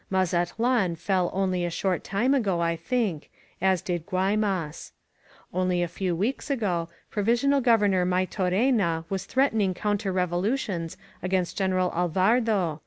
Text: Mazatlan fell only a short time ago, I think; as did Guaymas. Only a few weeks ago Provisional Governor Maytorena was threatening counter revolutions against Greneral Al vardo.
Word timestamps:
Mazatlan 0.09 0.95
fell 0.95 1.29
only 1.31 1.63
a 1.63 1.69
short 1.69 2.03
time 2.03 2.33
ago, 2.33 2.59
I 2.59 2.75
think; 2.75 3.29
as 3.61 3.83
did 3.83 4.07
Guaymas. 4.07 4.93
Only 5.53 5.83
a 5.83 5.87
few 5.87 6.15
weeks 6.15 6.49
ago 6.49 6.89
Provisional 7.11 7.61
Governor 7.61 8.03
Maytorena 8.03 9.05
was 9.09 9.25
threatening 9.25 9.75
counter 9.75 10.11
revolutions 10.11 10.97
against 11.21 11.55
Greneral 11.59 11.95
Al 11.95 12.09
vardo. 12.09 12.79